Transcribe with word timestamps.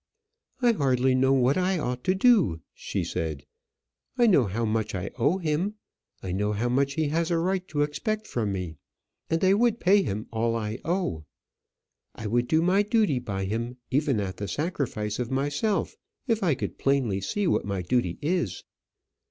"I 0.63 0.71
hardly 0.71 1.13
know 1.13 1.31
what 1.33 1.57
I 1.57 1.77
ought 1.77 2.03
to 2.05 2.15
do," 2.15 2.61
she 2.73 3.03
said. 3.03 3.45
"I 4.17 4.25
know 4.25 4.45
how 4.47 4.65
much 4.65 4.95
I 4.95 5.11
owe 5.19 5.37
him; 5.37 5.75
I 6.23 6.31
know 6.31 6.53
how 6.53 6.69
much 6.69 6.93
he 6.93 7.09
has 7.09 7.29
a 7.29 7.37
right 7.37 7.67
to 7.67 7.83
expect 7.83 8.25
from 8.25 8.51
me. 8.51 8.77
And 9.29 9.43
I 9.43 9.53
would 9.53 9.79
pay 9.79 10.01
him 10.01 10.25
all 10.31 10.55
I 10.55 10.79
owe; 10.83 11.25
I 12.15 12.25
would 12.25 12.47
do 12.47 12.63
my 12.63 12.81
duty 12.81 13.19
by 13.19 13.45
him 13.45 13.77
even 13.91 14.19
at 14.19 14.37
the 14.37 14.47
sacrifice 14.47 15.19
of 15.19 15.29
myself 15.29 15.95
if 16.25 16.41
I 16.41 16.55
could 16.55 16.79
plainly 16.79 17.21
see 17.21 17.45
what 17.45 17.63
my 17.63 17.83
duty 17.83 18.17
is." 18.23 18.63